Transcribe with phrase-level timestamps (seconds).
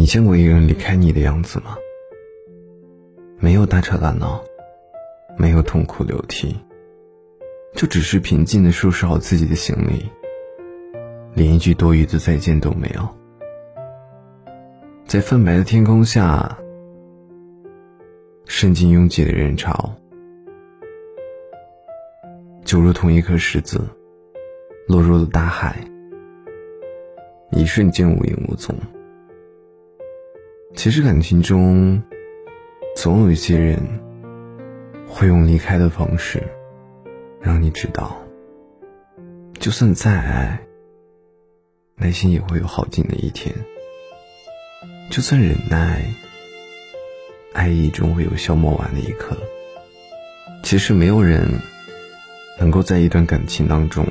[0.00, 1.76] 你见过一个人离开你的样子吗？
[3.38, 4.42] 没有大吵大闹，
[5.36, 6.56] 没有痛哭流涕，
[7.74, 10.10] 就只是平静的收拾好自己的行李，
[11.34, 13.06] 连一句多余的再见都没有。
[15.04, 16.56] 在泛白的天空下，
[18.46, 19.94] 渗进拥挤的人潮，
[22.64, 23.86] 就如同一颗石子
[24.88, 25.76] 落入了大海，
[27.50, 28.74] 一瞬间无影无踪。
[30.74, 32.02] 其实感情中，
[32.96, 33.78] 总有一些人
[35.06, 36.42] 会用离开的方式，
[37.40, 38.16] 让你知道，
[39.58, 40.60] 就算再爱，
[41.96, 43.52] 内心也会有耗尽的一天；
[45.10, 46.02] 就算忍耐，
[47.52, 49.36] 爱意终会有消磨完的一刻。
[50.62, 51.46] 其实没有人
[52.58, 54.06] 能够在一段感情当中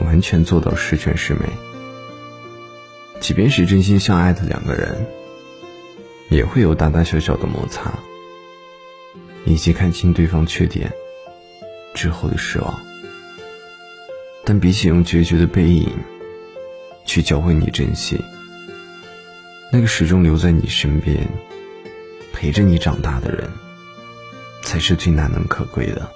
[0.00, 1.40] 完全做到十全十美，
[3.26, 5.04] 即便是真心相爱的两个人。
[6.28, 7.92] 也会有大大小小的摩擦，
[9.44, 10.92] 以及看清对方缺点
[11.92, 12.80] 之后的失望。
[14.44, 15.92] 但比起用决绝的背影
[17.04, 18.16] 去教会你珍惜，
[19.72, 21.28] 那个始终留在你身边、
[22.32, 23.50] 陪着你长大的人，
[24.62, 26.08] 才是最难能可贵的。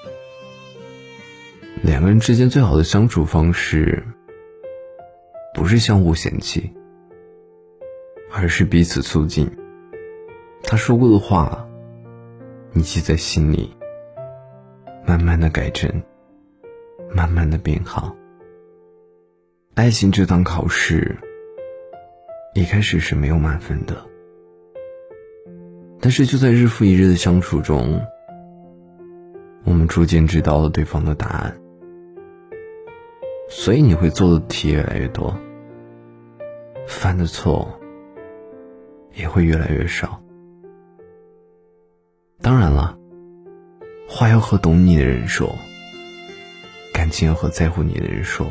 [1.82, 4.00] 两个人之间最好的相处方式，
[5.52, 6.72] 不是相互嫌弃，
[8.30, 9.50] 而是彼此促进。
[10.62, 11.66] 他说过的话，
[12.72, 13.74] 你记在心里，
[15.06, 15.90] 慢慢的改正，
[17.12, 18.14] 慢慢的变好。
[19.74, 21.16] 爱情这堂考试，
[22.54, 23.96] 一开始是没有满分的，
[26.00, 28.00] 但是就在日复一日的相处中，
[29.64, 31.60] 我们逐渐知道了对方的答案，
[33.48, 35.34] 所以你会做的题越来越多，
[36.86, 37.66] 犯的错
[39.14, 40.22] 也会越来越少。
[42.42, 42.96] 当然了，
[44.08, 45.54] 话要和懂你的人说，
[46.92, 48.50] 感情要和在乎你的人说。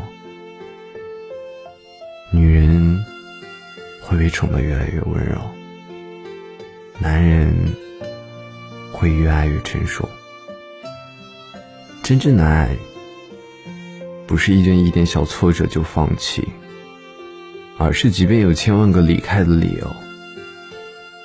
[2.31, 3.03] 女人
[4.01, 5.41] 会被宠得越来越温柔，
[6.99, 7.53] 男人
[8.91, 10.07] 会越爱越成熟。
[12.03, 12.75] 真正的爱，
[14.27, 16.47] 不是一点一点小挫折就放弃，
[17.79, 19.95] 而是即便有千万个离开的理由，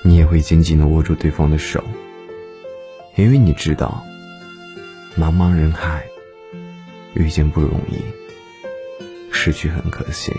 [0.06, 1.82] 你也会紧紧的握住对方的手。
[3.16, 4.04] 因为你知道，
[5.18, 6.04] 茫茫人海，
[7.14, 7.96] 遇见不容易，
[9.32, 10.32] 失去很可惜。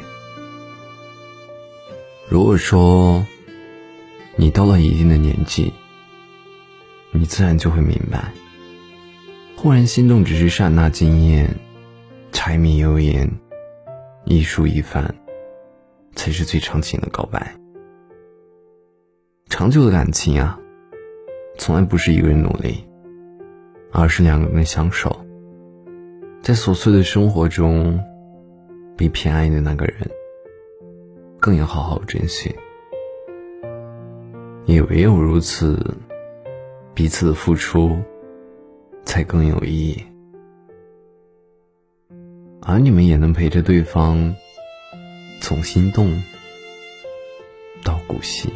[2.29, 3.25] 如果说
[4.35, 5.73] 你到了一定的年纪，
[7.11, 8.31] 你自然就会明白，
[9.55, 11.55] 忽然心动只是刹那惊艳，
[12.31, 13.31] 柴米油盐，
[14.25, 15.15] 一蔬一饭，
[16.13, 17.55] 才是最长情的告白。
[19.57, 20.59] 长久的感情啊。
[21.57, 22.83] 从来不是一个人努力，
[23.89, 25.25] 而是两个人相守，
[26.41, 27.97] 在琐碎的生活中，
[28.97, 29.95] 比偏爱的那个人
[31.39, 32.53] 更要好好珍惜。
[34.65, 35.81] 也唯有如此，
[36.93, 37.97] 彼此的付出
[39.05, 40.03] 才更有意义，
[42.61, 44.35] 而你们也能陪着对方，
[45.39, 46.21] 从心动
[47.85, 48.49] 到古稀。